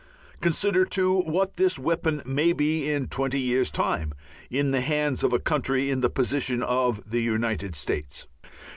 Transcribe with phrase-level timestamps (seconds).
[0.41, 4.15] Consider too what this weapon may be in twenty years' time
[4.49, 8.25] in the hands of a country in the position of the United States.